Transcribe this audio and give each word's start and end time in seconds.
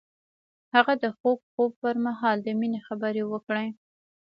هغه 0.73 0.93
د 1.03 1.05
خوږ 1.17 1.39
خوب 1.51 1.71
پر 1.81 1.95
مهال 2.05 2.37
د 2.43 2.47
مینې 2.59 2.79
خبرې 2.87 3.23
وکړې. 3.31 3.67